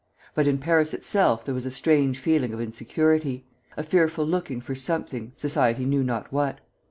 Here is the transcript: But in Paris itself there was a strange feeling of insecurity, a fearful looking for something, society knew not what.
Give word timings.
But 0.33 0.47
in 0.47 0.57
Paris 0.57 0.95
itself 0.95 1.45
there 1.45 1.53
was 1.53 1.67
a 1.67 1.69
strange 1.69 2.17
feeling 2.17 2.53
of 2.53 2.59
insecurity, 2.59 3.45
a 3.77 3.83
fearful 3.83 4.25
looking 4.25 4.59
for 4.59 4.73
something, 4.73 5.31
society 5.35 5.85
knew 5.85 6.03
not 6.03 6.33
what. 6.33 6.59